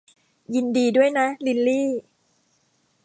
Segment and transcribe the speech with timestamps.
[0.55, 1.89] ยินดีด้วยนะลิลลี่